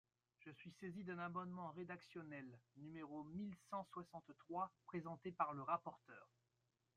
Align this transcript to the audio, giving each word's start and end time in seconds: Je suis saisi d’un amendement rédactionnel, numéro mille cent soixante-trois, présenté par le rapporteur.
Je 0.39 0.49
suis 0.49 0.71
saisi 0.71 1.03
d’un 1.03 1.19
amendement 1.19 1.69
rédactionnel, 1.73 2.57
numéro 2.77 3.23
mille 3.23 3.55
cent 3.69 3.83
soixante-trois, 3.93 4.71
présenté 4.87 5.31
par 5.31 5.53
le 5.53 5.61
rapporteur. 5.61 6.27